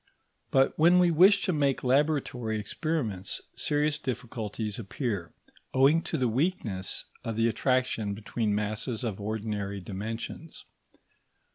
But 0.49 0.73
when 0.79 0.97
we 0.97 1.11
wish 1.11 1.43
to 1.45 1.53
make 1.53 1.83
laboratory 1.83 2.57
experiments 2.59 3.39
serious 3.55 3.99
difficulties 3.99 4.79
appear, 4.79 5.35
owing 5.75 6.01
to 6.05 6.17
the 6.17 6.27
weakness 6.27 7.05
of 7.23 7.35
the 7.35 7.47
attraction 7.47 8.15
between 8.15 8.55
masses 8.55 9.03
of 9.03 9.21
ordinary 9.21 9.79
dimensions. 9.79 10.65